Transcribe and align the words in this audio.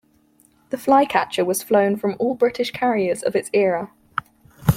The 0.71 0.79
Flycatcher 0.79 1.45
was 1.45 1.61
flown 1.61 1.95
from 1.95 2.15
all 2.17 2.33
British 2.33 2.71
carriers 2.71 3.21
of 3.21 3.35
its 3.35 3.51
era. 3.53 3.91